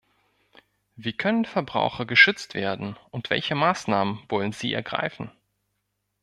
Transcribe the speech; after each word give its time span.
Wie 0.95 1.13
können 1.13 1.45
Verbraucher 1.45 2.07
geschützt 2.07 2.55
werden 2.55 2.97
und 3.11 3.29
welche 3.29 3.53
Maßnahmen 3.53 4.21
wollen 4.29 4.51
Sie 4.51 4.73
ergreifen? 4.73 5.29